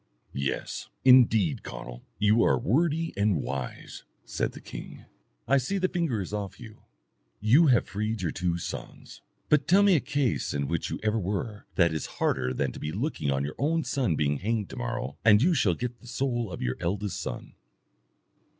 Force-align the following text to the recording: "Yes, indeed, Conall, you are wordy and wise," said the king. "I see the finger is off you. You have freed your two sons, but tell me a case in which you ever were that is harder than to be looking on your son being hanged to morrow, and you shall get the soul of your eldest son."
"Yes, 0.33 0.89
indeed, 1.05 1.61
Conall, 1.61 2.01
you 2.17 2.41
are 2.41 2.57
wordy 2.57 3.13
and 3.15 3.39
wise," 3.39 4.03
said 4.25 4.53
the 4.53 4.59
king. 4.59 5.05
"I 5.47 5.59
see 5.59 5.77
the 5.77 5.87
finger 5.87 6.21
is 6.21 6.33
off 6.33 6.59
you. 6.59 6.81
You 7.39 7.67
have 7.67 7.87
freed 7.87 8.23
your 8.23 8.31
two 8.31 8.57
sons, 8.57 9.21
but 9.47 9.67
tell 9.67 9.83
me 9.83 9.95
a 9.95 9.99
case 9.99 10.55
in 10.55 10.67
which 10.67 10.89
you 10.89 10.99
ever 11.03 11.19
were 11.19 11.67
that 11.75 11.93
is 11.93 12.07
harder 12.17 12.51
than 12.51 12.71
to 12.71 12.79
be 12.79 12.91
looking 12.91 13.29
on 13.29 13.45
your 13.45 13.83
son 13.83 14.15
being 14.15 14.37
hanged 14.37 14.71
to 14.71 14.75
morrow, 14.75 15.19
and 15.23 15.39
you 15.43 15.53
shall 15.53 15.75
get 15.75 15.99
the 15.99 16.07
soul 16.07 16.51
of 16.51 16.63
your 16.63 16.77
eldest 16.79 17.21
son." 17.21 17.53